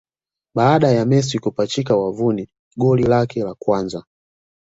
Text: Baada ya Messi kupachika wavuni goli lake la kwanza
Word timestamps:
Baada 0.55 0.91
ya 0.91 1.05
Messi 1.05 1.39
kupachika 1.39 1.97
wavuni 1.97 2.49
goli 2.77 3.03
lake 3.03 3.43
la 3.43 3.55
kwanza 3.59 4.03